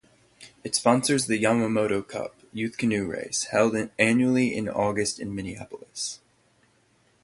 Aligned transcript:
It 0.63 0.73
sponsors 0.73 1.27
the 1.27 1.39
Yamamoto 1.39 2.01
Cup 2.01 2.33
youth 2.51 2.75
canoe 2.75 3.05
race, 3.05 3.43
held 3.51 3.75
annually 3.99 4.47
in 4.57 4.67
August 4.67 5.19
in 5.19 5.35
Minneapolis. 5.35 6.19